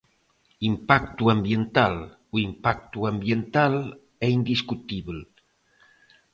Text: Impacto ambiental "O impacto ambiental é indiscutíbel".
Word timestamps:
Impacto 0.71 1.23
ambiental 1.35 1.93
"O 2.35 2.37
impacto 2.47 2.99
ambiental 3.11 3.73
é 4.25 4.27
indiscutíbel". 4.39 5.19